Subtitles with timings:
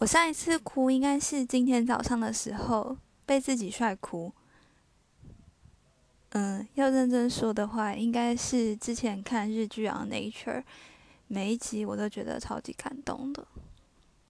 [0.00, 4.32] 我上一次哭应该是今天早上的时候，被自己帅哭。
[6.30, 10.60] 嗯，要认真说的话，应该是之前看日剧啊，《Nature》，
[11.26, 13.46] 每一集我都觉得超级感动的。